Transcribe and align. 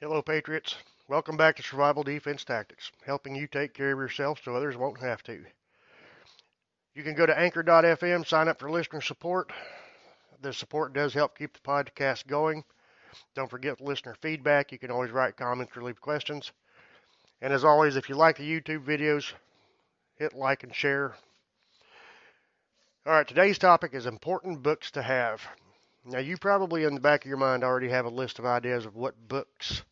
Hello, 0.00 0.20
Patriots. 0.20 0.74
Welcome 1.08 1.36
back 1.36 1.54
to 1.56 1.62
Survival 1.62 2.02
Defense 2.02 2.44
Tactics, 2.44 2.90
helping 3.06 3.36
you 3.36 3.46
take 3.46 3.74
care 3.74 3.92
of 3.92 3.98
yourself 3.98 4.40
so 4.42 4.54
others 4.54 4.76
won't 4.76 5.00
have 5.00 5.22
to. 5.22 5.44
You 6.94 7.04
can 7.04 7.14
go 7.14 7.24
to 7.24 7.38
anchor.fm, 7.38 8.26
sign 8.26 8.48
up 8.48 8.58
for 8.58 8.68
listener 8.70 9.00
support. 9.00 9.52
The 10.42 10.52
support 10.52 10.92
does 10.94 11.14
help 11.14 11.38
keep 11.38 11.52
the 11.52 11.60
podcast 11.60 12.26
going. 12.26 12.64
Don't 13.36 13.48
forget 13.48 13.80
listener 13.80 14.16
feedback. 14.20 14.72
You 14.72 14.78
can 14.78 14.90
always 14.90 15.12
write 15.12 15.36
comments 15.36 15.76
or 15.76 15.82
leave 15.84 16.00
questions. 16.00 16.50
And 17.40 17.52
as 17.52 17.64
always, 17.64 17.94
if 17.94 18.08
you 18.08 18.16
like 18.16 18.36
the 18.36 18.60
YouTube 18.60 18.84
videos, 18.84 19.32
hit 20.16 20.34
like 20.34 20.64
and 20.64 20.74
share. 20.74 21.14
All 23.06 23.12
right, 23.12 23.28
today's 23.28 23.58
topic 23.58 23.94
is 23.94 24.06
important 24.06 24.62
books 24.62 24.90
to 24.90 25.02
have. 25.02 25.46
Now, 26.06 26.18
you 26.18 26.36
probably 26.36 26.84
in 26.84 26.94
the 26.94 27.00
back 27.00 27.24
of 27.24 27.28
your 27.28 27.38
mind 27.38 27.64
already 27.64 27.88
have 27.88 28.04
a 28.04 28.10
list 28.10 28.38
of 28.38 28.44
ideas 28.44 28.84
of 28.84 28.94
what 28.94 29.28
books 29.28 29.82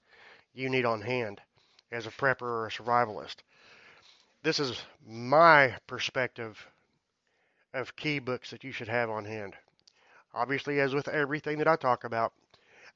you 0.53 0.69
need 0.69 0.85
on 0.85 1.01
hand 1.01 1.41
as 1.91 2.07
a 2.07 2.11
prepper 2.11 2.43
or 2.43 2.67
a 2.67 2.71
survivalist. 2.71 3.37
This 4.43 4.61
is 4.61 4.83
my 5.07 5.77
perspective 5.87 6.67
of 7.73 7.97
key 7.97 8.19
books 8.19 8.51
that 8.51 8.63
you 8.63 8.73
should 8.73 8.89
have 8.89 9.09
on 9.09 9.25
hand. 9.25 9.55
Obviously, 10.35 10.81
as 10.81 10.95
with 10.95 11.09
everything 11.09 11.59
that 11.59 11.69
I 11.69 11.77
talk 11.77 12.05
about, 12.05 12.35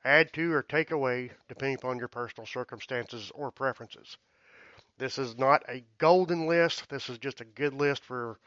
add 0.05 0.33
to 0.35 0.53
or 0.53 0.63
take 0.63 0.91
away 0.91 1.31
depending 1.49 1.77
upon 1.77 1.99
your 1.99 2.09
personal 2.09 2.47
circumstances 2.47 3.33
or 3.35 3.51
preferences. 3.51 4.19
This 4.99 5.19
is 5.19 5.39
not 5.39 5.63
a 5.69 5.85
golden 5.99 6.47
list. 6.47 6.89
This 6.91 7.09
is 7.09 7.19
just 7.19 7.41
a 7.41 7.45
good 7.45 7.73
list 7.73 8.05
for 8.05 8.39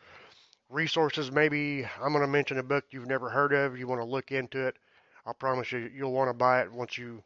resources. 0.69 1.31
Maybe 1.31 1.85
I'm 2.01 2.13
going 2.13 2.25
to 2.25 2.27
mention 2.27 2.57
a 2.57 2.63
book 2.63 2.85
you've 2.91 3.07
never 3.07 3.29
heard 3.29 3.53
of. 3.53 3.77
You 3.77 3.87
want 3.87 4.01
to 4.01 4.05
look 4.05 4.31
into 4.31 4.67
it. 4.67 4.77
I 5.25 5.33
promise 5.33 5.71
you, 5.71 5.89
you'll 5.93 6.13
want 6.13 6.29
to 6.29 6.33
buy 6.33 6.61
it 6.61 6.71
once 6.71 6.97
you 6.97 7.23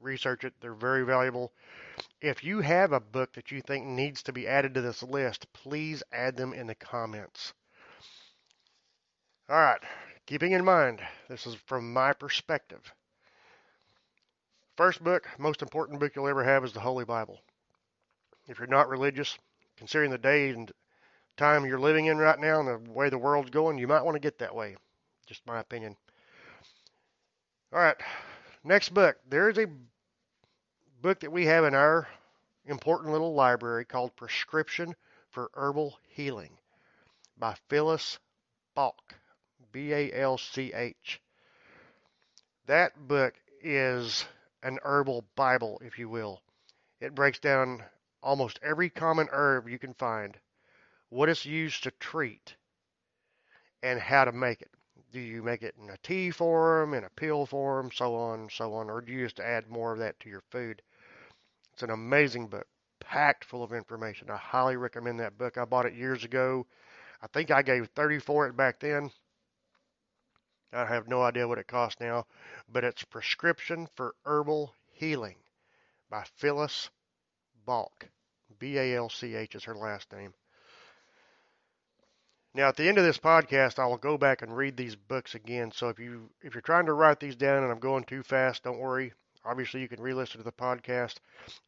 research 0.00 0.44
it. 0.44 0.54
They're 0.60 0.74
very 0.74 1.04
valuable. 1.04 1.52
If 2.20 2.44
you 2.44 2.60
have 2.60 2.92
a 2.92 3.00
book 3.00 3.32
that 3.34 3.50
you 3.50 3.60
think 3.60 3.86
needs 3.86 4.22
to 4.24 4.32
be 4.32 4.46
added 4.46 4.74
to 4.74 4.80
this 4.80 5.02
list, 5.02 5.46
please 5.52 6.02
add 6.12 6.36
them 6.36 6.52
in 6.52 6.66
the 6.66 6.74
comments. 6.74 7.52
All 9.48 9.56
right, 9.56 9.80
keeping 10.26 10.52
in 10.52 10.64
mind, 10.64 11.00
this 11.28 11.46
is 11.46 11.54
from 11.66 11.92
my 11.92 12.12
perspective. 12.12 12.94
First 14.76 15.04
book, 15.04 15.28
most 15.38 15.62
important 15.62 16.00
book 16.00 16.12
you'll 16.16 16.28
ever 16.28 16.44
have 16.44 16.64
is 16.64 16.72
the 16.72 16.80
Holy 16.80 17.04
Bible. 17.04 17.40
If 18.48 18.58
you're 18.58 18.66
not 18.66 18.88
religious, 18.88 19.38
considering 19.76 20.10
the 20.10 20.18
day 20.18 20.50
and 20.50 20.70
time 21.36 21.64
you're 21.64 21.78
living 21.78 22.06
in 22.06 22.18
right 22.18 22.38
now 22.38 22.60
and 22.60 22.68
the 22.68 22.90
way 22.90 23.08
the 23.10 23.18
world's 23.18 23.50
going, 23.50 23.78
you 23.78 23.88
might 23.88 24.04
want 24.04 24.14
to 24.14 24.20
get 24.20 24.38
that 24.38 24.54
way. 24.54 24.76
Just 25.26 25.46
my 25.46 25.60
opinion. 25.60 25.96
All 27.72 27.80
right, 27.80 27.96
next 28.62 28.94
book. 28.94 29.16
There's 29.28 29.58
a 29.58 29.66
book 31.02 31.20
that 31.20 31.32
we 31.32 31.46
have 31.46 31.64
in 31.64 31.74
our 31.74 32.06
important 32.66 33.12
little 33.12 33.34
library 33.34 33.84
called 33.84 34.16
Prescription 34.16 34.94
for 35.30 35.50
Herbal 35.54 35.98
Healing 36.08 36.56
by 37.38 37.56
Phyllis 37.68 38.18
Balch. 38.74 38.94
B 39.74 39.92
A 39.92 40.12
L 40.12 40.38
C 40.38 40.72
H. 40.72 41.20
That 42.66 43.08
book 43.08 43.34
is 43.60 44.24
an 44.62 44.78
herbal 44.84 45.24
Bible, 45.34 45.82
if 45.84 45.98
you 45.98 46.08
will. 46.08 46.42
It 47.00 47.16
breaks 47.16 47.40
down 47.40 47.82
almost 48.22 48.60
every 48.62 48.88
common 48.88 49.26
herb 49.32 49.68
you 49.68 49.80
can 49.80 49.92
find, 49.92 50.38
what 51.14 51.28
it's 51.28 51.46
used 51.46 51.84
to 51.84 51.92
treat, 51.92 52.56
and 53.84 54.00
how 54.00 54.24
to 54.24 54.32
make 54.32 54.60
it. 54.60 54.70
Do 55.12 55.20
you 55.20 55.44
make 55.44 55.62
it 55.62 55.76
in 55.80 55.90
a 55.90 55.96
tea 55.98 56.32
form, 56.32 56.92
in 56.92 57.04
a 57.04 57.10
pill 57.10 57.46
form, 57.46 57.90
so 57.94 58.16
on 58.16 58.48
so 58.50 58.74
on, 58.74 58.90
or 58.90 59.00
do 59.00 59.12
you 59.12 59.24
just 59.24 59.38
add 59.38 59.70
more 59.70 59.92
of 59.92 60.00
that 60.00 60.18
to 60.20 60.28
your 60.28 60.42
food? 60.50 60.82
It's 61.72 61.84
an 61.84 61.90
amazing 61.90 62.48
book, 62.48 62.66
packed 62.98 63.44
full 63.44 63.62
of 63.62 63.72
information. 63.72 64.28
I 64.28 64.36
highly 64.36 64.76
recommend 64.76 65.20
that 65.20 65.38
book. 65.38 65.56
I 65.56 65.64
bought 65.64 65.86
it 65.86 65.94
years 65.94 66.24
ago. 66.24 66.66
I 67.22 67.28
think 67.28 67.52
I 67.52 67.62
gave 67.62 67.88
30 67.94 68.18
for 68.18 68.48
it 68.48 68.56
back 68.56 68.80
then. 68.80 69.12
I 70.72 70.84
have 70.84 71.06
no 71.06 71.22
idea 71.22 71.46
what 71.46 71.58
it 71.58 71.68
costs 71.68 72.00
now, 72.00 72.26
but 72.68 72.82
it's 72.82 73.04
Prescription 73.04 73.86
for 73.94 74.16
Herbal 74.26 74.74
Healing 74.90 75.36
by 76.10 76.24
Phyllis 76.38 76.90
Balch. 77.64 78.08
B 78.58 78.78
A 78.78 78.96
L 78.96 79.08
C 79.08 79.36
H 79.36 79.54
is 79.54 79.62
her 79.62 79.76
last 79.76 80.12
name. 80.12 80.34
Now, 82.54 82.68
at 82.68 82.76
the 82.76 82.88
end 82.88 82.98
of 82.98 83.04
this 83.04 83.18
podcast, 83.18 83.80
I 83.80 83.86
will 83.86 83.96
go 83.96 84.16
back 84.16 84.40
and 84.40 84.56
read 84.56 84.76
these 84.76 84.94
books 84.94 85.34
again. 85.34 85.72
So 85.72 85.88
if 85.88 85.98
you 85.98 86.30
if 86.40 86.54
you're 86.54 86.62
trying 86.62 86.86
to 86.86 86.92
write 86.92 87.18
these 87.18 87.34
down 87.34 87.64
and 87.64 87.72
I'm 87.72 87.80
going 87.80 88.04
too 88.04 88.22
fast, 88.22 88.62
don't 88.62 88.78
worry. 88.78 89.12
Obviously, 89.44 89.80
you 89.80 89.88
can 89.88 90.00
re-listen 90.00 90.38
to 90.38 90.44
the 90.44 90.52
podcast, 90.52 91.16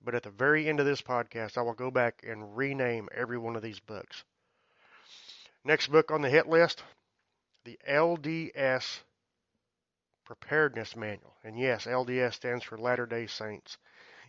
but 0.03 0.15
at 0.15 0.23
the 0.23 0.31
very 0.31 0.69
end 0.69 0.79
of 0.79 0.87
this 0.87 1.03
podcast, 1.03 1.59
I 1.59 1.63
will 1.63 1.75
go 1.75 1.91
back 1.91 2.23
and 2.27 2.57
rename 2.57 3.09
every 3.13 3.37
one 3.37 3.57
of 3.57 3.63
these 3.63 3.81
books. 3.81 4.25
Next 5.65 5.89
book 5.89 6.13
on 6.13 6.23
the 6.23 6.31
hit 6.31 6.47
list, 6.47 6.85
the 7.65 7.79
LDS 7.87 9.01
Preparedness 10.25 10.95
Manual. 10.95 11.37
And 11.43 11.59
yes, 11.59 11.87
LDS 11.87 12.35
stands 12.35 12.65
for 12.65 12.79
Latter 12.79 13.07
day 13.07 13.27
Saints. 13.27 13.77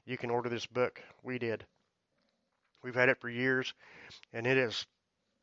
You 0.06 0.18
can 0.18 0.31
order 0.31 0.50
this 0.50 0.66
book. 0.66 1.01
We 1.22 1.38
did. 1.38 1.66
We've 2.81 2.95
had 2.95 3.09
it 3.09 3.22
for 3.22 3.29
years, 3.29 3.74
and 4.34 4.47
it 4.47 4.57
is 4.57 4.88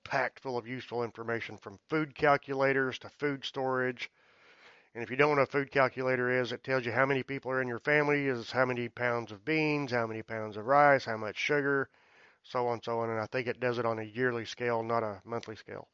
packed 0.04 0.40
full 0.40 0.56
of 0.56 0.68
useful 0.68 1.02
information 1.02 1.56
from 1.56 1.78
food 1.88 2.14
calculators 2.14 2.98
to 3.00 3.08
food 3.08 3.44
storage. 3.44 4.10
And 4.94 5.02
if 5.02 5.10
you 5.10 5.16
don't 5.16 5.34
know 5.34 5.40
what 5.40 5.48
a 5.48 5.50
food 5.50 5.70
calculator 5.72 6.40
is, 6.40 6.52
it 6.52 6.62
tells 6.62 6.86
you 6.86 6.92
how 6.92 7.06
many 7.06 7.22
people 7.22 7.50
are 7.50 7.60
in 7.60 7.66
your 7.66 7.80
family, 7.80 8.28
is 8.28 8.52
how 8.52 8.64
many 8.64 8.88
pounds 8.88 9.32
of 9.32 9.44
beans, 9.44 9.90
how 9.90 10.06
many 10.06 10.22
pounds 10.22 10.56
of 10.56 10.66
rice, 10.66 11.04
how 11.04 11.16
much 11.16 11.36
sugar, 11.36 11.88
so 12.44 12.68
on 12.68 12.80
so 12.82 13.00
on. 13.00 13.10
And 13.10 13.18
I 13.18 13.26
think 13.26 13.48
it 13.48 13.58
does 13.58 13.78
it 13.78 13.86
on 13.86 13.98
a 13.98 14.04
yearly 14.04 14.44
scale, 14.44 14.82
not 14.82 15.02
a 15.02 15.20
monthly 15.24 15.56
scale. 15.56 15.88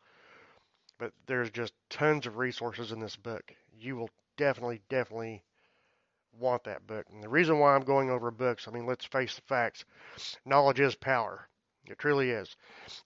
But 0.99 1.13
there's 1.27 1.51
just 1.51 1.73
tons 1.89 2.27
of 2.27 2.37
resources 2.37 2.93
in 2.93 3.01
this 3.01 3.17
book. 3.17 3.55
You 3.79 3.97
will 3.97 4.11
definitely, 4.37 4.83
definitely 4.91 5.43
want 6.39 6.65
that 6.65 6.87
book. 6.87 7.07
And 7.11 7.23
the 7.23 7.29
reason 7.29 7.59
why 7.59 7.75
I'm 7.75 7.85
going 7.85 8.11
over 8.11 8.31
books, 8.31 8.69
I 8.69 8.71
mean, 8.71 8.87
let's 8.87 9.05
face 9.05 9.35
the 9.35 9.43
facts. 9.43 9.85
Knowledge 10.45 10.81
is 10.81 10.95
power. 10.95 11.49
It 11.87 11.99
truly 11.99 12.31
is. 12.31 12.57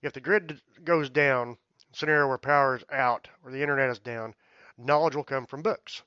If 0.02 0.12
the 0.12 0.20
grid 0.20 0.60
goes 0.82 1.10
down, 1.10 1.58
scenario 1.92 2.28
where 2.28 2.38
power 2.38 2.76
is 2.76 2.84
out 2.90 3.28
or 3.44 3.50
the 3.50 3.62
internet 3.62 3.90
is 3.90 3.98
down, 3.98 4.34
knowledge 4.76 5.14
will 5.14 5.24
come 5.24 5.46
from 5.46 5.62
books. 5.62 6.02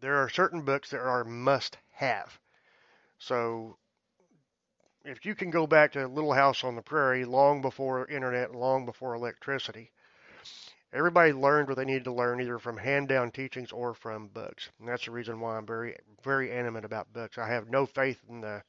There 0.00 0.16
are 0.16 0.28
certain 0.28 0.62
books 0.62 0.90
that 0.90 1.00
are 1.00 1.24
must 1.24 1.78
have. 1.92 2.38
So 3.18 3.78
if 5.04 5.24
you 5.24 5.34
can 5.34 5.50
go 5.50 5.66
back 5.66 5.92
to 5.92 6.04
a 6.04 6.08
Little 6.08 6.32
House 6.32 6.64
on 6.64 6.74
the 6.74 6.82
Prairie 6.82 7.24
long 7.24 7.60
before 7.60 8.08
internet, 8.08 8.54
long 8.54 8.84
before 8.84 9.14
electricity, 9.14 9.92
everybody 10.92 11.32
learned 11.32 11.68
what 11.68 11.76
they 11.76 11.84
needed 11.84 12.04
to 12.04 12.12
learn 12.12 12.40
either 12.40 12.58
from 12.58 12.76
hand 12.76 13.08
down 13.08 13.30
teachings 13.30 13.72
or 13.72 13.94
from 13.94 14.28
books. 14.28 14.70
And 14.78 14.88
that's 14.88 15.04
the 15.04 15.10
reason 15.10 15.40
why 15.40 15.56
I'm 15.56 15.66
very, 15.66 15.96
very 16.22 16.50
animate 16.50 16.84
about 16.84 17.12
books. 17.12 17.38
I 17.38 17.48
have 17.48 17.68
no 17.68 17.86
faith 17.86 18.20
in 18.28 18.40
the 18.40 18.62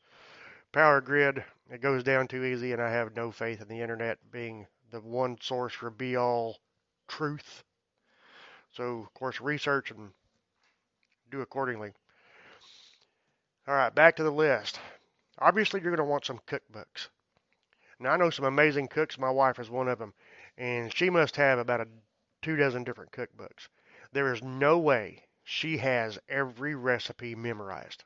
power 0.75 1.00
grid. 1.00 1.41
It 1.72 1.80
goes 1.80 2.03
down 2.03 2.28
too 2.28 2.44
easy, 2.44 2.74
and 2.74 2.81
I 2.81 2.91
have 2.91 3.16
no 3.16 3.31
faith 3.31 3.62
in 3.62 3.69
the 3.69 3.80
internet 3.80 4.18
being 4.30 4.68
the 4.91 5.00
one 5.00 5.38
source 5.40 5.74
for 5.74 5.90
be 5.90 6.18
all 6.18 6.58
truth. 7.08 7.63
So, 8.74 9.00
of 9.00 9.14
course, 9.14 9.40
research 9.40 9.91
and 9.91 10.12
do 11.31 11.40
accordingly. 11.40 11.94
All 13.66 13.74
right, 13.74 13.96
back 13.96 14.18
to 14.18 14.24
the 14.24 14.31
list. 14.31 14.81
Obviously, 15.40 15.80
you're 15.80 15.96
going 15.96 16.06
to 16.06 16.12
want 16.12 16.25
some 16.25 16.41
cookbooks. 16.46 17.08
Now, 17.97 18.12
I 18.12 18.18
know 18.18 18.30
some 18.30 18.44
amazing 18.44 18.90
cooks. 18.90 19.18
My 19.18 19.30
wife 19.30 19.59
is 19.59 19.69
one 19.69 19.88
of 19.88 19.97
them, 19.97 20.14
and 20.58 20.94
she 20.94 21.09
must 21.09 21.38
have 21.38 21.58
about 21.58 21.80
a 21.80 21.88
two 22.41 22.58
dozen 22.58 22.84
different 22.84 23.14
cookbooks. 23.14 23.69
There 24.12 24.34
is 24.34 24.44
no 24.44 24.78
way 24.78 25.24
she 25.46 25.78
has 25.78 26.19
every 26.28 26.75
recipe 26.75 27.34
memorized. 27.34 28.03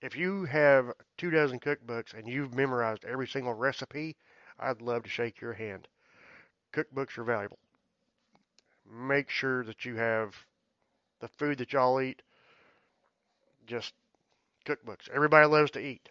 If 0.00 0.16
you 0.16 0.44
have 0.44 0.92
two 1.16 1.30
dozen 1.30 1.58
cookbooks 1.58 2.14
and 2.14 2.28
you've 2.28 2.54
memorized 2.54 3.04
every 3.04 3.26
single 3.26 3.54
recipe, 3.54 4.16
I'd 4.58 4.80
love 4.80 5.02
to 5.02 5.08
shake 5.08 5.40
your 5.40 5.54
hand. 5.54 5.88
Cookbooks 6.72 7.18
are 7.18 7.24
valuable. 7.24 7.58
Make 8.90 9.28
sure 9.28 9.64
that 9.64 9.84
you 9.84 9.96
have 9.96 10.36
the 11.20 11.28
food 11.28 11.58
that 11.58 11.72
y'all 11.72 12.00
eat. 12.00 12.22
Just 13.66 13.92
cookbooks. 14.64 15.08
Everybody 15.12 15.46
loves 15.46 15.72
to 15.72 15.80
eat. 15.80 16.08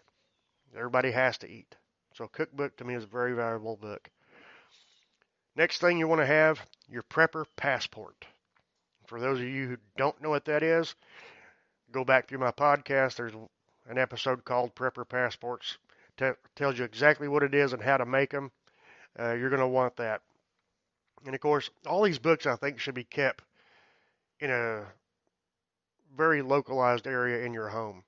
Everybody 0.76 1.10
has 1.10 1.38
to 1.38 1.50
eat. 1.50 1.74
So 2.12 2.28
cookbook 2.28 2.76
to 2.76 2.84
me 2.84 2.94
is 2.94 3.04
a 3.04 3.08
very 3.08 3.32
valuable 3.32 3.76
book. 3.76 4.10
Next 5.56 5.80
thing 5.80 5.98
you 5.98 6.06
want 6.06 6.20
to 6.20 6.26
have, 6.26 6.64
your 6.88 7.02
prepper 7.02 7.44
passport. 7.56 8.26
For 9.06 9.18
those 9.18 9.40
of 9.40 9.46
you 9.46 9.66
who 9.66 9.76
don't 9.96 10.20
know 10.20 10.30
what 10.30 10.44
that 10.44 10.62
is, 10.62 10.94
go 11.90 12.04
back 12.04 12.28
through 12.28 12.38
my 12.38 12.50
podcast. 12.50 13.16
There's 13.16 13.32
an 13.88 13.98
episode 13.98 14.44
called 14.44 14.74
Prepper 14.74 15.08
Passports. 15.08 15.78
T- 16.16 16.30
tells 16.54 16.78
you 16.78 16.84
exactly 16.84 17.28
what 17.28 17.42
it 17.42 17.54
is 17.54 17.72
and 17.72 17.82
how 17.82 17.96
to 17.96 18.06
make 18.06 18.30
them. 18.30 18.50
Uh, 19.18 19.32
you're 19.32 19.50
going 19.50 19.60
to 19.60 19.66
want 19.66 19.96
that. 19.96 20.20
And 21.24 21.34
of 21.34 21.40
course, 21.40 21.70
all 21.86 22.02
these 22.02 22.18
books 22.18 22.46
I 22.46 22.56
think 22.56 22.78
should 22.78 22.94
be 22.94 23.04
kept 23.04 23.42
in 24.40 24.50
a 24.50 24.84
very 26.16 26.42
localized 26.42 27.06
area 27.06 27.44
in 27.44 27.52
your 27.52 27.68
home. 27.68 28.04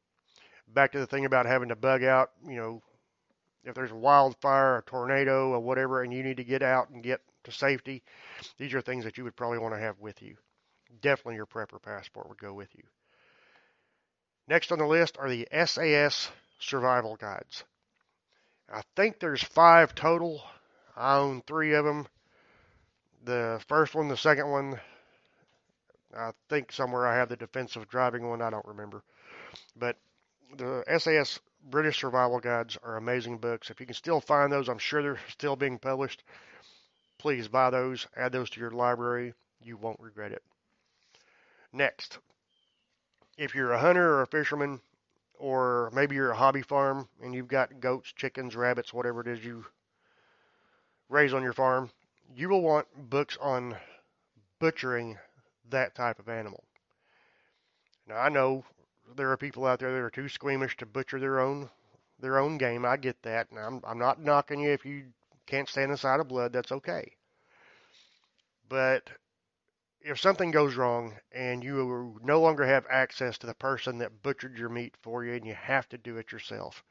Back 0.69 0.93
to 0.93 0.99
the 0.99 1.07
thing 1.07 1.25
about 1.25 1.47
having 1.47 1.71
to 1.71 1.77
bug 1.77 2.05
out, 2.05 2.31
you 2.47 2.57
know, 2.57 2.83
if 3.65 3.75
there's 3.75 3.91
a 3.91 3.97
wildfire, 3.97 4.79
a 4.79 4.83
tornado, 4.83 5.51
or 5.51 5.61
whatever, 5.61 6.03
and 6.03 6.13
you 6.13 6.23
need 6.23 6.37
to 6.39 6.45
get 6.45 6.63
out 6.63 6.91
and 6.91 7.03
get 7.03 7.21
to 7.45 7.53
safety, 7.53 8.03
these 8.59 8.75
are 8.75 8.81
things 8.81 9.05
that 9.05 9.19
you 9.19 9.25
would 9.25 9.37
probably 9.37 9.59
want 9.59 9.75
to 9.75 9.81
have 9.81 9.99
with 9.99 10.23
you. 10.23 10.37
Definitely 11.01 11.37
your 11.37 11.47
prepper 11.47 11.83
passport 11.83 12.29
would 12.29 12.39
go 12.39 12.55
with 12.55 12.69
you. 12.75 12.85
Next 14.49 14.73
on 14.73 14.79
the 14.79 14.87
list 14.87 15.17
are 15.19 15.29
the 15.29 15.49
SAS 15.67 16.31
survival 16.59 17.17
guides. 17.17 17.65
I 18.73 18.83
think 18.97 19.19
there's 19.19 19.43
five 19.43 19.95
total. 19.95 20.43
I 20.97 21.17
own 21.17 21.43
three 21.43 21.75
of 21.75 21.85
them. 21.85 22.07
The 23.25 23.63
first 23.69 23.95
one, 23.95 24.09
the 24.09 24.17
second 24.17 24.49
one, 24.49 24.81
I 26.17 26.33
think 26.49 26.73
somewhere 26.73 27.07
I 27.07 27.17
have 27.17 27.29
the 27.29 27.37
defensive 27.37 27.89
driving 27.89 28.29
one. 28.29 28.43
I 28.43 28.51
don't 28.51 28.67
remember. 28.67 29.03
But 29.77 29.97
the 30.57 30.85
SAS 30.99 31.41
British 31.69 32.01
Survival 32.01 32.41
Guides 32.41 32.79
are 32.83 32.97
amazing 32.97 33.39
books. 33.39 33.71
If 33.71 33.81
you 33.81 33.87
can 33.87 33.95
still 33.95 34.21
find 34.21 34.51
those, 34.51 34.69
I'm 34.69 34.79
sure 34.79 35.03
they're 35.03 35.21
still 35.29 35.57
being 35.57 35.79
published. 35.79 36.25
Please 37.19 37.49
buy 37.49 37.71
those, 37.71 38.07
add 38.17 38.33
those 38.33 38.51
to 38.51 38.61
your 38.61 38.71
library. 38.71 39.35
You 39.63 39.77
won't 39.77 40.01
regret 40.01 40.33
it. 40.33 40.43
Next, 41.73 42.19
if 43.41 43.55
you're 43.55 43.73
a 43.73 43.79
hunter 43.79 44.07
or 44.07 44.23
a 44.23 44.27
fisherman, 44.27 44.83
or 45.39 45.91
maybe 45.95 46.15
you're 46.15 46.31
a 46.31 46.37
hobby 46.37 46.61
farm 46.61 47.09
and 47.23 47.35
you've 47.35 47.49
got 47.49 47.81
goats, 47.81 48.13
chickens, 48.13 48.55
rabbits, 48.55 48.93
whatever 48.93 49.23
it 49.23 49.27
is 49.27 49.43
you 49.43 49.65
raise 51.09 51.33
on 51.33 51.43
your 51.43 51.55
farm, 51.55 51.91
you 52.37 52.51
will 52.51 52.61
want 52.61 52.87
books 53.09 53.39
on 53.41 53.75
butchering 54.59 55.17
that 55.71 55.95
type 55.95 56.19
of 56.19 56.29
animal. 56.29 56.63
Now 58.07 58.19
I 58.19 58.29
know 58.29 58.63
there 59.17 59.31
are 59.31 59.39
people 59.39 59.65
out 59.65 59.79
there 59.81 59.91
that 59.91 60.03
are 60.03 60.11
too 60.11 60.29
squeamish 60.29 60.77
to 60.77 60.87
butcher 60.87 61.19
their 61.19 61.41
own 61.41 61.71
their 62.21 62.39
own 62.39 62.59
game. 62.59 62.85
I 62.85 62.99
get 62.99 63.23
that, 63.23 63.51
and 63.51 63.59
I'm 63.59 63.81
I'm 63.87 63.99
not 63.99 64.23
knocking 64.23 64.61
you 64.61 64.71
if 64.71 64.85
you 64.85 65.05
can't 65.47 65.69
stand 65.69 65.91
the 65.91 65.97
sight 65.97 66.21
of 66.21 66.29
blood. 66.29 66.53
That's 66.53 66.73
okay. 66.73 67.13
But 68.69 69.09
if 70.03 70.19
something 70.19 70.51
goes 70.51 70.77
wrong 70.77 71.15
and 71.33 71.63
you 71.63 72.19
no 72.23 72.40
longer 72.61 72.75
have 72.75 72.87
access 72.91 73.39
to 73.39 73.47
the 73.47 73.55
person 73.55 73.99
that 73.99 74.23
butchered 74.23 74.59
your 74.59 74.69
meat 74.69 74.95
for 75.01 75.25
you 75.25 75.33
and 75.33 75.47
you 75.47 75.55
have 75.55 75.89
to 75.89 75.97
do 75.97 76.19
it 76.19 76.31
yourself, 76.31 76.85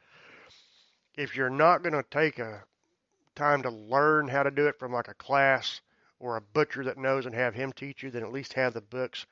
if 1.16 1.36
you're 1.36 1.50
not 1.50 1.84
going 1.84 1.94
to 1.94 2.04
take 2.10 2.40
a 2.40 2.64
time 3.36 3.62
to 3.62 3.70
learn 3.70 4.28
how 4.28 4.42
to 4.44 4.52
do 4.52 4.68
it 4.68 4.80
from 4.80 4.92
like 4.92 5.08
a 5.08 5.14
class 5.14 5.82
or 6.20 6.36
a 6.36 6.42
butcher 6.42 6.84
that 6.84 6.98
knows 6.98 7.26
and 7.26 7.36
have 7.36 7.54
him 7.54 7.72
teach 7.72 8.02
you, 8.02 8.10
then 8.10 8.24
at 8.24 8.32
least 8.32 8.54
have 8.54 8.74
the 8.74 8.82
books. 8.82 9.26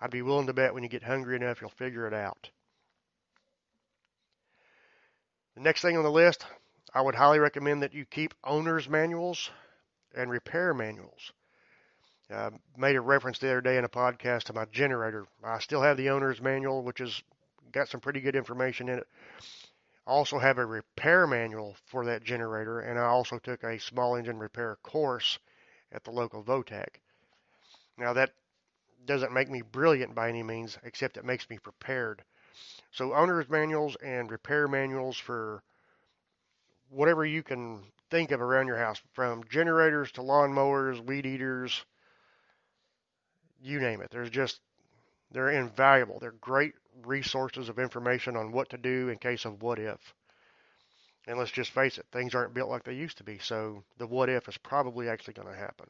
I'd 0.00 0.10
be 0.10 0.22
willing 0.22 0.46
to 0.46 0.52
bet 0.52 0.72
when 0.72 0.82
you 0.82 0.88
get 0.88 1.02
hungry 1.02 1.36
enough, 1.36 1.60
you'll 1.60 1.70
figure 1.70 2.06
it 2.06 2.14
out. 2.14 2.50
The 5.54 5.60
next 5.60 5.82
thing 5.82 5.96
on 5.96 6.04
the 6.04 6.10
list, 6.10 6.46
I 6.94 7.02
would 7.02 7.14
highly 7.14 7.38
recommend 7.38 7.82
that 7.82 7.94
you 7.94 8.06
keep 8.06 8.34
owner's 8.42 8.88
manuals 8.88 9.50
and 10.14 10.30
repair 10.30 10.72
manuals. 10.72 11.32
I 12.32 12.50
made 12.76 12.96
a 12.96 13.00
reference 13.00 13.38
the 13.38 13.48
other 13.50 13.60
day 13.60 13.76
in 13.76 13.84
a 13.84 13.88
podcast 13.88 14.44
to 14.44 14.52
my 14.52 14.64
generator. 14.66 15.26
I 15.44 15.58
still 15.58 15.82
have 15.82 15.96
the 15.96 16.10
owner's 16.10 16.40
manual, 16.40 16.82
which 16.82 16.98
has 16.98 17.22
got 17.72 17.88
some 17.88 18.00
pretty 18.00 18.20
good 18.20 18.36
information 18.36 18.88
in 18.88 18.98
it. 18.98 19.06
I 20.06 20.10
also 20.10 20.38
have 20.38 20.58
a 20.58 20.66
repair 20.66 21.26
manual 21.26 21.76
for 21.86 22.06
that 22.06 22.24
generator, 22.24 22.80
and 22.80 22.98
I 22.98 23.04
also 23.04 23.38
took 23.38 23.62
a 23.62 23.78
small 23.78 24.16
engine 24.16 24.38
repair 24.38 24.76
course 24.82 25.38
at 25.92 26.04
the 26.04 26.10
local 26.10 26.42
vo-tech. 26.42 27.00
Now, 27.98 28.12
that 28.14 28.30
doesn't 29.04 29.32
make 29.32 29.50
me 29.50 29.62
brilliant 29.62 30.14
by 30.14 30.28
any 30.28 30.42
means, 30.42 30.78
except 30.82 31.16
it 31.16 31.24
makes 31.24 31.48
me 31.50 31.58
prepared. 31.58 32.24
So, 32.90 33.14
owner's 33.14 33.48
manuals 33.48 33.96
and 33.96 34.30
repair 34.30 34.68
manuals 34.68 35.18
for 35.18 35.62
whatever 36.88 37.24
you 37.24 37.42
can 37.42 37.82
think 38.10 38.30
of 38.30 38.40
around 38.40 38.66
your 38.66 38.78
house, 38.78 39.00
from 39.12 39.44
generators 39.44 40.12
to 40.12 40.20
lawnmowers, 40.20 41.00
weed 41.00 41.26
eaters, 41.26 41.84
you 43.62 43.80
name 43.80 44.00
it. 44.00 44.10
There's 44.10 44.30
just, 44.30 44.60
they're 45.30 45.50
invaluable. 45.50 46.18
They're 46.20 46.32
great 46.32 46.74
resources 47.04 47.68
of 47.68 47.78
information 47.78 48.36
on 48.36 48.52
what 48.52 48.70
to 48.70 48.78
do 48.78 49.08
in 49.08 49.18
case 49.18 49.44
of 49.44 49.62
what 49.62 49.78
if. 49.78 50.14
And 51.26 51.38
let's 51.38 51.52
just 51.52 51.70
face 51.70 51.98
it, 51.98 52.06
things 52.12 52.34
aren't 52.34 52.54
built 52.54 52.68
like 52.68 52.82
they 52.82 52.94
used 52.94 53.18
to 53.18 53.24
be, 53.24 53.38
so 53.38 53.84
the 53.98 54.06
what 54.06 54.28
if 54.28 54.48
is 54.48 54.56
probably 54.58 55.08
actually 55.08 55.34
going 55.34 55.48
to 55.48 55.54
happen. 55.54 55.86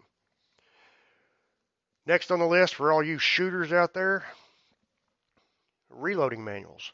Next 2.04 2.30
on 2.30 2.38
the 2.38 2.46
list 2.46 2.74
for 2.74 2.92
all 2.92 3.02
you 3.02 3.18
shooters 3.18 3.72
out 3.72 3.94
there, 3.94 4.24
reloading 5.88 6.44
manuals. 6.44 6.92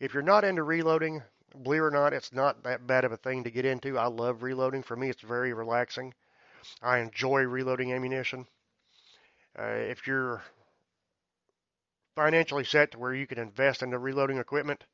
If 0.00 0.14
you're 0.14 0.22
not 0.22 0.44
into 0.44 0.62
reloading, 0.62 1.22
believe 1.62 1.82
it 1.82 1.86
or 1.86 1.90
not, 1.90 2.12
it's 2.12 2.32
not 2.32 2.62
that 2.62 2.86
bad 2.86 3.04
of 3.04 3.12
a 3.12 3.16
thing 3.16 3.44
to 3.44 3.50
get 3.50 3.64
into. 3.64 3.98
I 3.98 4.06
love 4.06 4.42
reloading. 4.42 4.82
For 4.82 4.96
me, 4.96 5.10
it's 5.10 5.22
very 5.22 5.52
relaxing. 5.52 6.14
I 6.80 6.98
enjoy 6.98 7.42
reloading 7.42 7.92
ammunition. 7.92 8.46
Uh, 9.58 9.64
if 9.64 10.06
you're 10.06 10.42
financially 12.14 12.64
set 12.64 12.92
to 12.92 12.98
where 12.98 13.14
you 13.14 13.26
can 13.26 13.38
invest 13.38 13.82
in 13.82 13.90
the 13.90 13.98
reloading 13.98 14.38
equipment, 14.38 14.84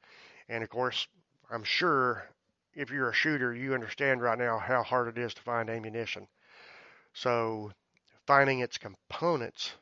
and 0.49 0.63
of 0.63 0.71
course, 0.71 1.07
I'm 1.51 1.65
sure 1.65 2.27
if 2.75 2.91
you're 2.91 3.11
a 3.11 3.15
shooter, 3.15 3.55
you 3.55 3.75
understand 3.75 4.23
right 4.23 4.39
now 4.39 4.59
how 4.59 4.83
hard 4.83 5.09
it 5.09 5.21
is 5.21 5.35
to 5.35 5.43
find 5.43 5.69
ammunition. 5.69 6.27
So 7.13 7.73
finding 8.27 8.61
its 8.61 8.79
components 8.79 9.73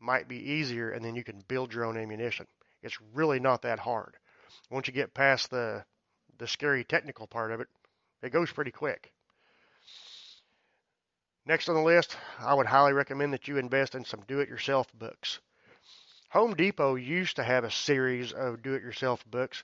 might 0.00 0.28
be 0.28 0.52
easier, 0.52 0.90
and 0.90 1.04
then 1.04 1.16
you 1.16 1.24
can 1.24 1.42
build 1.48 1.74
your 1.74 1.84
own 1.84 1.96
ammunition. 1.96 2.46
It's 2.82 2.98
really 3.12 3.40
not 3.40 3.62
that 3.62 3.78
hard. 3.80 4.14
Once 4.70 4.86
you 4.86 4.92
get 4.92 5.14
past 5.14 5.50
the 5.50 5.84
the 6.38 6.46
scary 6.48 6.84
technical 6.84 7.26
part 7.26 7.52
of 7.52 7.60
it, 7.60 7.68
it 8.22 8.32
goes 8.32 8.50
pretty 8.50 8.72
quick. 8.72 9.12
Next 11.46 11.68
on 11.68 11.74
the 11.74 11.82
list, 11.82 12.16
I 12.38 12.54
would 12.54 12.64
highly 12.64 12.94
recommend 12.94 13.34
that 13.34 13.48
you 13.48 13.58
invest 13.58 13.94
in 13.94 14.06
some 14.06 14.22
do-it-yourself 14.26 14.90
books. 14.94 15.40
Home 16.30 16.54
Depot 16.54 16.94
used 16.94 17.36
to 17.36 17.44
have 17.44 17.64
a 17.64 17.70
series 17.70 18.32
of 18.32 18.62
do-it-yourself 18.62 19.26
books, 19.26 19.62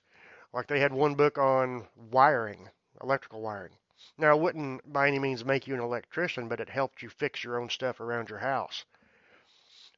like 0.53 0.67
they 0.67 0.79
had 0.79 0.93
one 0.93 1.15
book 1.15 1.39
on 1.39 1.87
wiring, 1.95 2.69
electrical 3.01 3.41
wiring. 3.41 3.75
Now, 4.15 4.35
it 4.35 4.41
wouldn't 4.41 4.93
by 4.93 5.07
any 5.07 5.17
means 5.17 5.43
make 5.43 5.65
you 5.65 5.73
an 5.73 5.79
electrician, 5.79 6.47
but 6.47 6.59
it 6.59 6.69
helped 6.69 7.01
you 7.01 7.09
fix 7.09 7.43
your 7.43 7.59
own 7.59 7.71
stuff 7.71 7.99
around 7.99 8.29
your 8.29 8.37
house. 8.37 8.85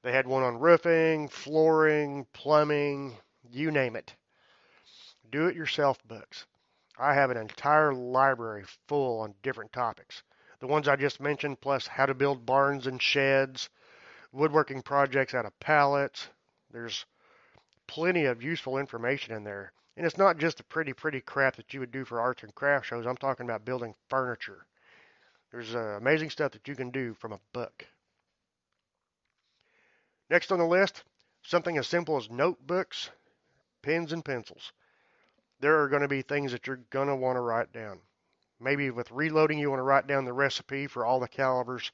They 0.03 0.13
had 0.13 0.25
one 0.25 0.44
on 0.44 0.62
roofing, 0.62 1.27
flooring, 1.27 2.27
plumbing, 2.31 3.18
you 3.51 3.71
name 3.71 3.97
it. 3.97 4.15
Do-it-yourself 5.29 5.98
books. 6.07 6.46
I 6.98 7.13
have 7.13 7.29
an 7.29 7.38
entire 7.38 7.93
library 7.93 8.63
full 8.88 9.19
on 9.19 9.36
different 9.43 9.74
topics 9.74 10.24
the 10.63 10.67
ones 10.67 10.88
I 10.88 10.96
just 10.96 11.20
mentioned, 11.20 11.60
plus 11.60 11.88
how 11.88 12.05
to 12.05 12.13
build 12.13 12.46
barns 12.46 12.88
and 12.88 13.01
sheds, 13.01 13.70
woodworking 14.32 14.82
projects 14.82 15.34
out 15.34 15.46
of 15.46 15.60
pallets. 15.60 16.29
There's 16.72 17.05
plenty 17.86 18.24
of 18.24 18.41
useful 18.41 18.77
information 18.77 19.36
in 19.36 19.43
there. 19.43 19.74
And 19.98 20.05
it's 20.05 20.17
not 20.17 20.38
just 20.38 20.55
the 20.55 20.63
pretty, 20.63 20.93
pretty 20.93 21.20
crap 21.20 21.58
that 21.58 21.74
you 21.74 21.82
would 21.82 21.91
do 21.91 22.05
for 22.05 22.22
arts 22.22 22.43
and 22.43 22.55
craft 22.55 22.86
shows. 22.86 23.05
I'm 23.05 23.17
talking 23.17 23.46
about 23.46 23.65
building 23.65 23.93
furniture. 24.08 24.65
There's 25.51 25.75
uh, 25.75 25.98
amazing 26.00 26.29
stuff 26.29 26.53
that 26.53 26.65
you 26.65 26.77
can 26.77 26.91
do 26.91 27.13
from 27.15 27.34
a 27.34 27.41
book. 27.51 27.86
Next 30.29 30.50
on 30.50 30.60
the 30.60 30.65
list, 30.65 31.03
something 31.41 31.77
as 31.77 31.88
simple 31.88 32.15
as 32.15 32.29
notebooks, 32.29 33.10
pens, 33.82 34.13
and 34.13 34.24
pencils. 34.24 34.72
There 35.60 35.82
are 35.82 35.89
going 35.89 36.03
to 36.03 36.08
be 36.08 36.22
things 36.22 36.53
that 36.53 36.67
you're 36.67 36.79
going 36.89 37.10
to 37.10 37.17
want 37.17 37.36
to 37.36 37.41
write 37.41 37.74
down. 37.74 38.00
Maybe 38.63 38.89
with 38.91 39.12
reloading, 39.12 39.60
you 39.60 39.70
want 39.70 39.79
to 39.79 39.84
write 39.84 40.08
down 40.08 40.24
the 40.24 40.32
recipe 40.32 40.88
for 40.88 41.05
all 41.05 41.20
the 41.20 41.27
calibers 41.27 41.91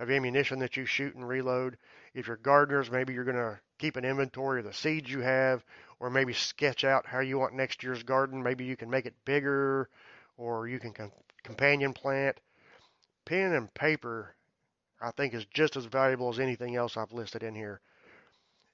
of 0.00 0.10
ammunition 0.10 0.58
that 0.58 0.76
you 0.76 0.84
shoot 0.84 1.14
and 1.14 1.26
reload. 1.26 1.78
If 2.12 2.26
you're 2.26 2.36
gardeners, 2.36 2.90
maybe 2.90 3.14
you're 3.14 3.24
going 3.24 3.36
to 3.36 3.60
keep 3.78 3.96
an 3.96 4.04
inventory 4.04 4.60
of 4.60 4.66
the 4.66 4.72
seeds 4.72 5.10
you 5.10 5.20
have, 5.20 5.64
or 6.00 6.10
maybe 6.10 6.32
sketch 6.32 6.82
out 6.82 7.06
how 7.06 7.20
you 7.20 7.38
want 7.38 7.54
next 7.54 7.84
year's 7.84 8.02
garden. 8.02 8.42
Maybe 8.42 8.64
you 8.64 8.76
can 8.76 8.90
make 8.90 9.06
it 9.06 9.14
bigger, 9.24 9.88
or 10.36 10.66
you 10.66 10.80
can 10.80 10.92
companion 11.44 11.92
plant. 11.92 12.38
Pen 13.24 13.52
and 13.52 13.72
paper, 13.72 14.34
I 15.00 15.12
think, 15.12 15.34
is 15.34 15.46
just 15.54 15.76
as 15.76 15.84
valuable 15.84 16.28
as 16.28 16.40
anything 16.40 16.74
else 16.74 16.96
I've 16.96 17.12
listed 17.12 17.44
in 17.44 17.54
here. 17.54 17.80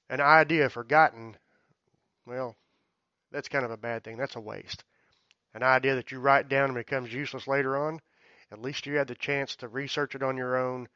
An 0.08 0.23
idea 0.23 0.70
forgotten, 0.70 1.37
well, 2.26 2.56
that's 3.30 3.49
kind 3.49 3.66
of 3.66 3.70
a 3.70 3.76
bad 3.76 4.02
thing. 4.02 4.16
That's 4.16 4.37
a 4.37 4.40
waste 4.40 4.85
an 5.58 5.64
idea 5.64 5.96
that 5.96 6.12
you 6.12 6.20
write 6.20 6.48
down 6.48 6.66
and 6.66 6.74
becomes 6.74 7.12
useless 7.12 7.48
later 7.48 7.76
on, 7.76 8.00
at 8.52 8.62
least 8.62 8.86
you 8.86 8.94
had 8.96 9.08
the 9.08 9.14
chance 9.16 9.56
to 9.56 9.66
research 9.66 10.14
it 10.14 10.22
on 10.22 10.36
your 10.36 10.56
own, 10.56 10.86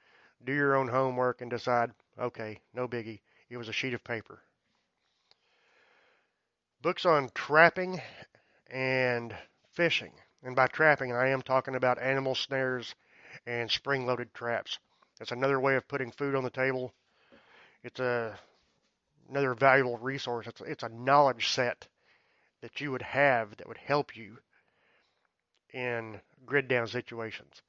do 0.45 0.53
your 0.53 0.77
own 0.77 0.87
homework, 0.87 1.41
and 1.41 1.51
decide, 1.51 1.91
okay, 2.17 2.61
no 2.73 2.87
biggie. 2.87 3.19
It 3.51 3.57
was 3.57 3.69
a 3.69 3.73
sheet 3.73 3.93
of 3.93 4.05
paper. 4.05 4.41
Books 6.81 7.05
on 7.05 7.31
trapping 7.35 8.01
and 8.71 9.35
fishing. 9.73 10.13
And 10.45 10.55
by 10.55 10.69
trapping, 10.69 11.13
I 11.13 11.31
am 11.31 11.43
talking 11.43 11.75
about 11.75 12.01
animal 12.01 12.37
snares 12.37 12.95
and 13.45 13.69
spring 13.69 14.07
loaded 14.07 14.33
traps. 14.33 14.79
That's 15.19 15.33
another 15.33 15.59
way 15.59 15.75
of 15.75 15.89
putting 15.89 16.13
food 16.13 16.37
on 16.37 16.45
the 16.45 16.51
table. 16.51 16.95
It's 17.83 17.99
a 17.99 18.39
another 19.29 19.55
valuable 19.55 19.99
resource. 19.99 20.47
It's, 20.47 20.61
it's 20.61 20.83
a 20.85 20.89
knowledge 20.89 21.49
set 21.49 21.89
that 22.61 22.81
you 22.81 22.93
would 22.93 23.03
have 23.03 23.57
that 23.57 23.67
would 23.67 23.79
help 23.79 24.17
you 24.17 24.39
in 25.73 26.21
grid 26.47 26.69
down 26.69 26.87
situations. 26.87 27.63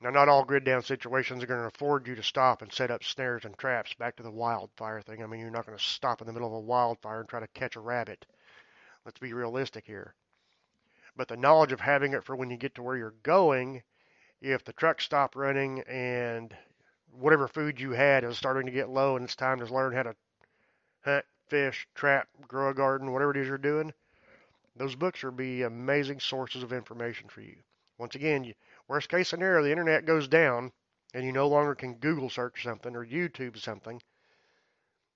Now, 0.00 0.10
not 0.10 0.28
all 0.28 0.44
grid 0.44 0.64
down 0.64 0.82
situations 0.82 1.42
are 1.42 1.46
going 1.46 1.60
to 1.60 1.66
afford 1.66 2.06
you 2.06 2.14
to 2.14 2.22
stop 2.22 2.62
and 2.62 2.72
set 2.72 2.90
up 2.90 3.02
snares 3.02 3.44
and 3.44 3.58
traps. 3.58 3.94
Back 3.94 4.16
to 4.16 4.22
the 4.22 4.30
wildfire 4.30 5.00
thing. 5.00 5.22
I 5.22 5.26
mean, 5.26 5.40
you're 5.40 5.50
not 5.50 5.66
going 5.66 5.76
to 5.76 5.84
stop 5.84 6.20
in 6.20 6.26
the 6.26 6.32
middle 6.32 6.48
of 6.48 6.54
a 6.54 6.60
wildfire 6.60 7.20
and 7.20 7.28
try 7.28 7.40
to 7.40 7.48
catch 7.48 7.74
a 7.74 7.80
rabbit. 7.80 8.24
Let's 9.04 9.18
be 9.18 9.32
realistic 9.32 9.86
here. 9.86 10.14
But 11.16 11.26
the 11.26 11.36
knowledge 11.36 11.72
of 11.72 11.80
having 11.80 12.12
it 12.12 12.22
for 12.22 12.36
when 12.36 12.48
you 12.48 12.56
get 12.56 12.76
to 12.76 12.82
where 12.82 12.96
you're 12.96 13.14
going, 13.24 13.82
if 14.40 14.64
the 14.64 14.72
truck 14.72 15.00
stopped 15.00 15.34
running 15.34 15.80
and 15.80 16.56
whatever 17.10 17.48
food 17.48 17.80
you 17.80 17.90
had 17.90 18.22
is 18.22 18.38
starting 18.38 18.66
to 18.66 18.72
get 18.72 18.88
low 18.88 19.16
and 19.16 19.24
it's 19.24 19.34
time 19.34 19.58
to 19.58 19.74
learn 19.74 19.94
how 19.94 20.04
to 20.04 20.14
hunt, 21.04 21.24
fish, 21.48 21.88
trap, 21.96 22.28
grow 22.46 22.70
a 22.70 22.74
garden, 22.74 23.10
whatever 23.10 23.32
it 23.32 23.38
is 23.38 23.48
you're 23.48 23.58
doing, 23.58 23.92
those 24.78 24.94
books 24.94 25.22
will 25.22 25.32
be 25.32 25.62
amazing 25.62 26.20
sources 26.20 26.62
of 26.62 26.72
information 26.72 27.28
for 27.28 27.40
you. 27.40 27.56
Once 27.98 28.14
again, 28.14 28.54
worst 28.86 29.08
case 29.08 29.28
scenario, 29.28 29.62
the 29.62 29.70
internet 29.70 30.06
goes 30.06 30.28
down 30.28 30.72
and 31.14 31.24
you 31.24 31.32
no 31.32 31.48
longer 31.48 31.74
can 31.74 31.94
Google 31.94 32.30
search 32.30 32.62
something 32.62 32.94
or 32.94 33.04
YouTube 33.04 33.58
something. 33.58 34.00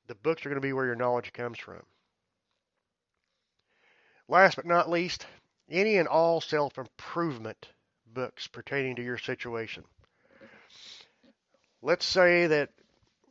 The 0.09 0.15
books 0.17 0.45
are 0.45 0.49
going 0.49 0.61
to 0.61 0.67
be 0.67 0.73
where 0.73 0.87
your 0.87 0.97
knowledge 0.97 1.33
comes 1.33 1.59
from. 1.59 1.83
Last 4.29 4.57
but 4.57 4.67
not 4.67 4.91
least, 4.91 5.27
any 5.71 5.97
and 5.97 6.09
all 6.09 6.41
self 6.41 6.79
improvement 6.79 7.69
books 8.07 8.47
pertaining 8.49 8.97
to 8.97 9.03
your 9.03 9.19
situation. 9.19 9.85
Let's 11.83 12.05
say 12.05 12.47
that 12.47 12.71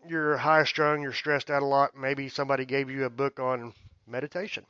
you're 0.07 0.37
high 0.37 0.63
strung, 0.63 1.01
you're 1.01 1.13
stressed 1.13 1.49
out 1.49 1.61
a 1.61 1.65
lot, 1.65 1.95
maybe 1.95 2.29
somebody 2.29 2.65
gave 2.65 2.89
you 2.89 3.05
a 3.05 3.09
book 3.09 3.39
on 3.39 3.73
meditation. 4.07 4.65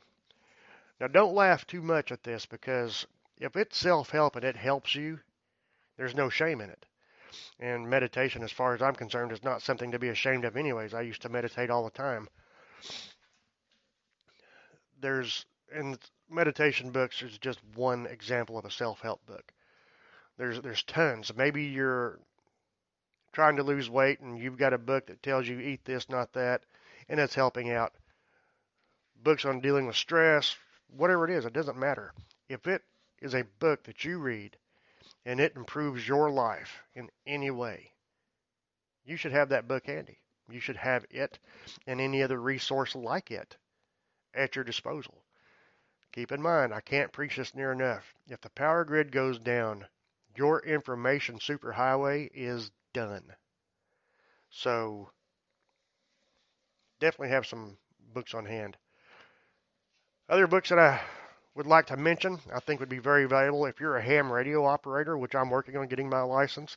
Now, 1.00 1.08
don't 1.08 1.34
laugh 1.34 1.66
too 1.66 1.82
much 1.82 2.12
at 2.12 2.22
this 2.22 2.46
because 2.46 3.06
if 3.38 3.56
it's 3.56 3.76
self 3.76 4.10
help 4.10 4.36
and 4.36 4.44
it 4.44 4.56
helps 4.56 4.94
you, 4.94 5.18
there's 5.96 6.14
no 6.14 6.28
shame 6.28 6.60
in 6.60 6.70
it. 6.70 6.86
And 7.58 7.88
meditation, 7.88 8.42
as 8.42 8.52
far 8.52 8.74
as 8.74 8.82
I'm 8.82 8.94
concerned, 8.94 9.32
is 9.32 9.42
not 9.42 9.62
something 9.62 9.92
to 9.92 9.98
be 9.98 10.08
ashamed 10.08 10.44
of, 10.44 10.56
anyways. 10.56 10.94
I 10.94 11.02
used 11.02 11.22
to 11.22 11.28
meditate 11.28 11.70
all 11.70 11.84
the 11.84 11.90
time. 11.90 12.28
There's, 15.00 15.44
and 15.74 15.98
meditation 16.28 16.90
books 16.90 17.22
is 17.22 17.38
just 17.38 17.58
one 17.74 18.06
example 18.06 18.58
of 18.58 18.64
a 18.64 18.70
self 18.70 19.00
help 19.00 19.24
book. 19.26 19.52
There's, 20.38 20.60
there's 20.60 20.82
tons. 20.82 21.34
Maybe 21.34 21.64
you're 21.64 22.18
trying 23.32 23.56
to 23.56 23.62
lose 23.62 23.88
weight 23.88 24.20
and 24.20 24.38
you've 24.38 24.58
got 24.58 24.72
a 24.72 24.78
book 24.78 25.06
that 25.06 25.22
tells 25.22 25.48
you 25.48 25.58
eat 25.58 25.84
this, 25.84 26.08
not 26.08 26.32
that, 26.34 26.62
and 27.08 27.18
it's 27.18 27.34
helping 27.34 27.70
out. 27.70 27.92
Books 29.22 29.44
on 29.44 29.60
dealing 29.60 29.86
with 29.86 29.96
stress, 29.96 30.56
whatever 30.96 31.24
it 31.28 31.30
is, 31.30 31.44
it 31.44 31.52
doesn't 31.52 31.78
matter. 31.78 32.12
If 32.48 32.66
it 32.66 32.82
is 33.20 33.34
a 33.34 33.44
book 33.58 33.84
that 33.84 34.04
you 34.04 34.18
read 34.18 34.56
and 35.24 35.40
it 35.40 35.56
improves 35.56 36.06
your 36.06 36.30
life 36.30 36.82
in 36.94 37.10
any 37.26 37.50
way, 37.50 37.92
you 39.04 39.16
should 39.16 39.32
have 39.32 39.48
that 39.50 39.68
book 39.68 39.86
handy. 39.86 40.18
You 40.50 40.60
should 40.60 40.76
have 40.76 41.04
it 41.10 41.38
and 41.86 42.00
any 42.00 42.22
other 42.22 42.40
resource 42.40 42.94
like 42.94 43.30
it 43.30 43.56
at 44.34 44.54
your 44.56 44.64
disposal. 44.64 45.22
Keep 46.12 46.32
in 46.32 46.42
mind, 46.42 46.74
I 46.74 46.80
can't 46.80 47.12
preach 47.12 47.36
this 47.36 47.54
near 47.54 47.72
enough. 47.72 48.14
If 48.28 48.40
the 48.42 48.50
power 48.50 48.84
grid 48.84 49.12
goes 49.12 49.38
down, 49.38 49.86
your 50.36 50.60
information 50.60 51.38
superhighway 51.38 52.30
is 52.34 52.70
done. 52.92 53.22
So 54.50 55.10
definitely 57.00 57.30
have 57.30 57.46
some 57.46 57.78
books 58.12 58.34
on 58.34 58.44
hand. 58.44 58.76
Other 60.28 60.46
books 60.46 60.68
that 60.70 60.78
I 60.78 61.00
would 61.54 61.66
like 61.66 61.86
to 61.86 61.96
mention, 61.96 62.38
I 62.54 62.60
think 62.60 62.80
would 62.80 62.88
be 62.88 62.98
very 62.98 63.26
valuable 63.26 63.66
if 63.66 63.80
you're 63.80 63.96
a 63.96 64.02
ham 64.02 64.32
radio 64.32 64.64
operator, 64.64 65.18
which 65.18 65.34
I'm 65.34 65.50
working 65.50 65.76
on 65.76 65.88
getting 65.88 66.08
my 66.08 66.22
license. 66.22 66.76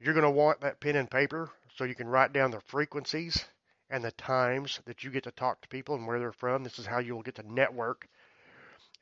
You're 0.00 0.14
going 0.14 0.24
to 0.24 0.30
want 0.30 0.60
that 0.62 0.80
pen 0.80 0.96
and 0.96 1.10
paper 1.10 1.50
so 1.76 1.84
you 1.84 1.94
can 1.94 2.08
write 2.08 2.32
down 2.32 2.50
the 2.50 2.60
frequencies 2.60 3.44
and 3.90 4.02
the 4.02 4.10
times 4.12 4.80
that 4.86 5.04
you 5.04 5.10
get 5.10 5.24
to 5.24 5.30
talk 5.30 5.60
to 5.60 5.68
people 5.68 5.94
and 5.94 6.06
where 6.06 6.18
they're 6.18 6.32
from. 6.32 6.64
This 6.64 6.78
is 6.78 6.86
how 6.86 6.98
you'll 6.98 7.22
get 7.22 7.36
to 7.36 7.52
network. 7.52 8.08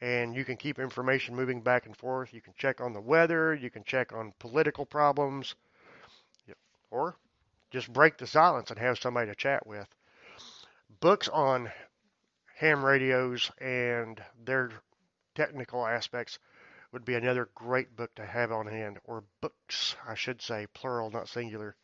And 0.02 0.34
you 0.34 0.44
can 0.44 0.56
keep 0.56 0.78
information 0.78 1.34
moving 1.34 1.62
back 1.62 1.86
and 1.86 1.96
forth. 1.96 2.34
You 2.34 2.42
can 2.42 2.52
check 2.58 2.80
on 2.80 2.92
the 2.92 3.00
weather. 3.00 3.54
You 3.54 3.70
can 3.70 3.84
check 3.84 4.12
on 4.12 4.34
political 4.38 4.84
problems. 4.84 5.54
Or 6.90 7.16
just 7.70 7.92
break 7.92 8.18
the 8.18 8.26
silence 8.26 8.70
and 8.70 8.78
have 8.78 8.98
somebody 8.98 9.30
to 9.30 9.34
chat 9.34 9.66
with. 9.66 9.88
Books 11.00 11.28
on 11.28 11.70
ham 12.56 12.82
radios 12.82 13.50
and 13.58 14.22
their 14.44 14.70
technical 15.34 15.86
aspects 15.86 16.38
would 16.90 17.04
be 17.04 17.14
another 17.14 17.50
great 17.54 17.94
book 17.94 18.14
to 18.14 18.24
have 18.24 18.50
on 18.50 18.66
hand, 18.66 18.98
or 19.04 19.24
books, 19.42 19.94
I 20.08 20.14
should 20.14 20.40
say, 20.40 20.66
plural, 20.72 21.10
not 21.10 21.28
singular. 21.28 21.76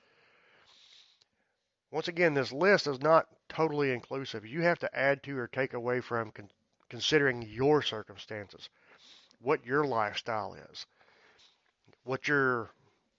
Once 1.90 2.08
again, 2.08 2.32
this 2.32 2.52
list 2.52 2.86
is 2.86 3.00
not 3.00 3.26
totally 3.50 3.92
inclusive. 3.92 4.46
You 4.46 4.62
have 4.62 4.78
to 4.78 4.98
add 4.98 5.22
to 5.24 5.38
or 5.38 5.46
take 5.46 5.74
away 5.74 6.00
from 6.00 6.30
con- 6.30 6.50
considering 6.88 7.42
your 7.42 7.82
circumstances, 7.82 8.70
what 9.40 9.66
your 9.66 9.84
lifestyle 9.84 10.54
is, 10.54 10.86
what 12.04 12.26
your 12.26 12.70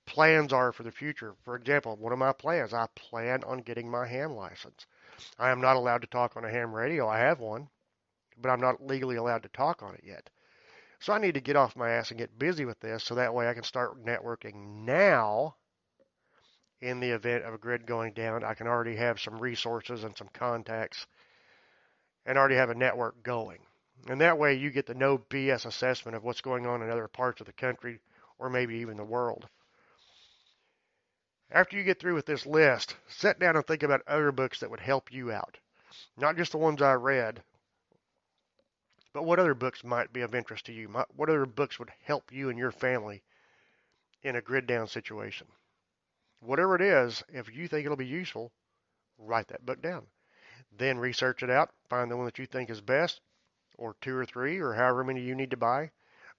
plans 0.06 0.54
are 0.54 0.72
for 0.72 0.84
the 0.84 0.92
future. 0.92 1.36
For 1.44 1.56
example, 1.56 1.96
one 1.96 2.14
of 2.14 2.20
my 2.20 2.34
plans, 2.34 2.74
I 2.74 2.88
plan 2.96 3.44
on 3.44 3.60
getting 3.60 3.90
my 3.90 4.08
ham 4.08 4.34
license. 4.34 4.86
I 5.40 5.50
am 5.50 5.62
not 5.62 5.76
allowed 5.76 6.02
to 6.02 6.08
talk 6.08 6.36
on 6.36 6.46
a 6.46 6.50
ham 6.50 6.74
radio. 6.74 7.08
I 7.08 7.20
have 7.20 7.40
one, 7.40 7.70
but 8.38 8.50
I'm 8.50 8.62
not 8.62 8.86
legally 8.86 9.16
allowed 9.16 9.44
to 9.44 9.50
talk 9.50 9.84
on 9.84 9.96
it 9.96 10.04
yet. 10.04 10.30
So 11.00 11.14
I 11.14 11.20
need 11.20 11.34
to 11.34 11.42
get 11.42 11.56
off 11.56 11.76
my 11.76 11.92
ass 11.92 12.12
and 12.12 12.18
get 12.18 12.40
busy 12.40 12.66
with 12.66 12.80
this 12.80 13.04
so 13.04 13.16
that 13.16 13.34
way 13.34 13.48
I 13.48 13.54
can 13.54 13.64
start 13.64 14.04
networking 14.04 14.86
now. 14.86 15.56
In 16.82 17.00
the 17.00 17.12
event 17.12 17.46
of 17.46 17.54
a 17.54 17.58
grid 17.58 17.86
going 17.86 18.14
down, 18.14 18.44
I 18.44 18.56
can 18.56 18.68
already 18.68 18.98
have 18.98 19.20
some 19.20 19.40
resources 19.40 20.04
and 20.04 20.18
some 20.18 20.28
contacts 20.34 21.08
and 22.26 22.38
already 22.38 22.56
have 22.56 22.70
a 22.70 22.76
network 22.76 23.24
going. 23.24 23.60
And 24.08 24.20
that 24.20 24.38
way 24.38 24.56
you 24.56 24.70
get 24.70 24.86
the 24.86 24.94
no 24.94 25.18
BS 25.18 25.66
assessment 25.66 26.18
of 26.18 26.24
what's 26.24 26.42
going 26.42 26.66
on 26.66 26.82
in 26.82 26.90
other 26.90 27.08
parts 27.08 27.40
of 27.40 27.48
the 27.48 27.54
country 27.54 28.00
or 28.38 28.50
maybe 28.50 28.76
even 28.78 28.98
the 28.98 29.06
world. 29.06 29.48
After 31.54 31.78
you 31.78 31.84
get 31.84 32.00
through 32.00 32.16
with 32.16 32.26
this 32.26 32.48
list, 32.48 32.96
sit 33.08 33.38
down 33.38 33.56
and 33.56 33.66
think 33.66 33.84
about 33.84 34.02
other 34.08 34.32
books 34.32 34.60
that 34.60 34.72
would 34.72 34.80
help 34.80 35.14
you 35.14 35.32
out. 35.32 35.60
Not 36.18 36.36
just 36.36 36.52
the 36.52 36.58
ones 36.58 36.82
I 36.82 36.94
read, 36.94 37.44
but 39.14 39.24
what 39.24 39.38
other 39.38 39.54
books 39.54 39.84
might 39.84 40.12
be 40.12 40.22
of 40.22 40.34
interest 40.34 40.66
to 40.66 40.74
you? 40.74 40.88
What 40.88 41.30
other 41.30 41.46
books 41.46 41.78
would 41.78 41.92
help 42.02 42.32
you 42.32 42.50
and 42.50 42.58
your 42.58 42.72
family 42.72 43.22
in 44.24 44.36
a 44.36 44.42
grid 44.42 44.66
down 44.66 44.88
situation? 44.88 45.46
Whatever 46.40 46.76
it 46.76 46.82
is, 46.82 47.24
if 47.30 47.54
you 47.54 47.68
think 47.68 47.86
it'll 47.86 47.96
be 47.98 48.08
useful, 48.08 48.52
write 49.20 49.48
that 49.50 49.64
book 49.64 49.80
down. 49.80 50.08
Then 50.76 50.98
research 50.98 51.44
it 51.44 51.52
out, 51.52 51.70
find 51.88 52.10
the 52.10 52.18
one 52.18 52.26
that 52.26 52.40
you 52.40 52.48
think 52.48 52.72
is 52.72 52.82
best, 52.82 53.22
or 53.78 53.96
two 54.02 54.18
or 54.18 54.26
three, 54.26 54.58
or 54.60 54.74
however 54.74 55.04
many 55.04 55.22
you 55.22 55.36
need 55.36 55.52
to 55.52 55.58
buy. 55.58 55.92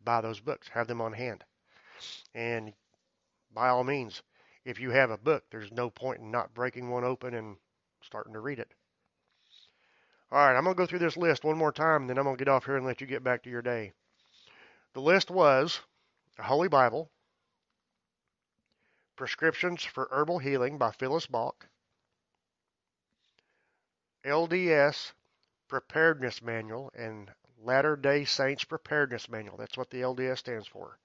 Buy 0.04 0.20
those 0.22 0.40
books, 0.40 0.68
have 0.70 0.88
them 0.88 1.00
on 1.00 1.12
hand. 1.12 1.44
And 2.34 2.74
by 3.52 3.68
all 3.68 3.84
means, 3.84 4.20
if 4.64 4.80
you 4.80 4.90
have 4.90 5.10
a 5.10 5.18
book, 5.18 5.44
there's 5.50 5.70
no 5.72 5.90
point 5.90 6.20
in 6.20 6.30
not 6.30 6.54
breaking 6.54 6.90
one 6.90 7.04
open 7.04 7.34
and 7.34 7.56
starting 8.02 8.32
to 8.32 8.40
read 8.40 8.58
it. 8.58 8.72
All 10.32 10.38
right, 10.38 10.56
I'm 10.56 10.64
going 10.64 10.74
to 10.74 10.78
go 10.78 10.86
through 10.86 10.98
this 11.00 11.16
list 11.16 11.44
one 11.44 11.58
more 11.58 11.72
time, 11.72 12.06
then 12.06 12.18
I'm 12.18 12.24
going 12.24 12.36
to 12.36 12.44
get 12.44 12.50
off 12.50 12.64
here 12.64 12.76
and 12.76 12.86
let 12.86 13.00
you 13.00 13.06
get 13.06 13.22
back 13.22 13.42
to 13.42 13.50
your 13.50 13.62
day. 13.62 13.92
The 14.94 15.00
list 15.00 15.30
was 15.30 15.80
the 16.36 16.42
Holy 16.42 16.68
Bible, 16.68 17.10
Prescriptions 19.16 19.84
for 19.84 20.08
Herbal 20.10 20.40
Healing 20.40 20.78
by 20.78 20.90
Phyllis 20.90 21.26
Balch, 21.26 21.54
LDS 24.24 25.12
Preparedness 25.68 26.42
Manual, 26.42 26.90
and 26.96 27.30
Latter 27.58 27.96
day 27.96 28.24
Saints 28.24 28.64
Preparedness 28.64 29.28
Manual. 29.28 29.56
That's 29.56 29.76
what 29.76 29.90
the 29.90 30.00
LDS 30.00 30.38
stands 30.38 30.66
for. 30.66 30.98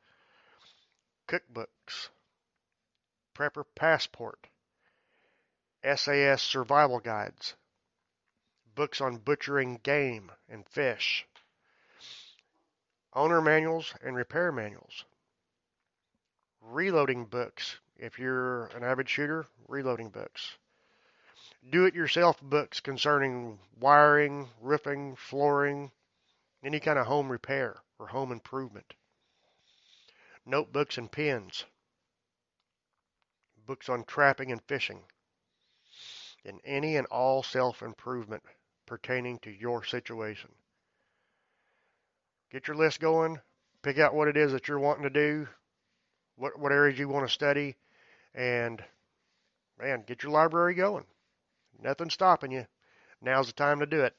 Cookbooks, 1.27 2.09
Prepper 3.39 3.63
Passport, 3.73 4.49
SAS 5.81 6.41
Survival 6.41 6.99
Guides, 6.99 7.55
books 8.75 8.99
on 8.99 9.15
butchering 9.15 9.79
game 9.81 10.29
and 10.49 10.67
fish, 10.67 11.25
owner 13.13 13.39
manuals 13.39 13.93
and 14.03 14.17
repair 14.17 14.51
manuals, 14.51 15.05
reloading 16.59 17.23
books. 17.23 17.77
If 17.95 18.19
you're 18.19 18.65
an 18.75 18.83
avid 18.83 19.07
shooter, 19.07 19.45
reloading 19.69 20.09
books. 20.09 20.57
Do 21.69 21.85
it 21.85 21.95
yourself 21.95 22.41
books 22.41 22.81
concerning 22.81 23.57
wiring, 23.79 24.49
roofing, 24.59 25.15
flooring, 25.15 25.93
any 26.61 26.81
kind 26.81 26.99
of 26.99 27.07
home 27.07 27.31
repair 27.31 27.77
or 27.99 28.07
home 28.07 28.33
improvement. 28.33 28.95
Notebooks 30.45 30.97
and 30.97 31.09
pens 31.09 31.63
books 33.69 33.87
on 33.87 34.03
trapping 34.05 34.51
and 34.51 34.63
fishing, 34.63 34.99
and 36.43 36.59
any 36.65 36.97
and 36.97 37.05
all 37.07 37.43
self 37.43 37.83
improvement 37.83 38.41
pertaining 38.87 39.37
to 39.37 39.51
your 39.51 39.83
situation. 39.83 40.49
get 42.51 42.67
your 42.67 42.75
list 42.75 42.99
going, 42.99 43.39
pick 43.83 43.99
out 43.99 44.15
what 44.15 44.27
it 44.27 44.35
is 44.35 44.53
that 44.53 44.67
you're 44.67 44.79
wanting 44.79 45.03
to 45.03 45.11
do, 45.11 45.47
what 46.35 46.57
what 46.57 46.71
areas 46.71 46.97
you 46.97 47.07
want 47.07 47.27
to 47.27 47.31
study, 47.31 47.75
and 48.33 48.83
man, 49.79 50.03
get 50.07 50.23
your 50.23 50.31
library 50.31 50.73
going. 50.73 51.05
Nothing's 51.79 52.15
stopping 52.15 52.51
you. 52.51 52.65
Now's 53.21 53.47
the 53.47 53.53
time 53.53 53.81
to 53.81 53.85
do 53.85 54.01
it. 54.01 54.15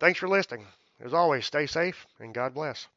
Thanks 0.00 0.18
for 0.18 0.28
listening. 0.28 0.64
As 1.00 1.12
always, 1.12 1.44
stay 1.44 1.66
safe 1.66 2.06
and 2.18 2.32
God 2.32 2.54
bless. 2.54 2.88